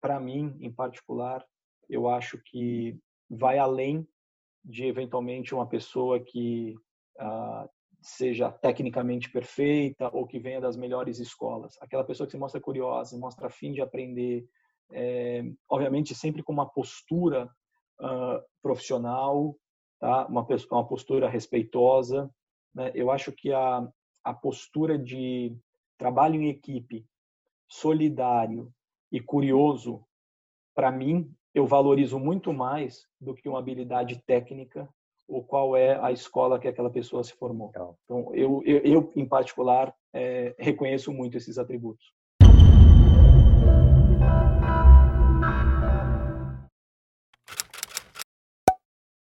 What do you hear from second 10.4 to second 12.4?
das melhores escolas. Aquela pessoa que se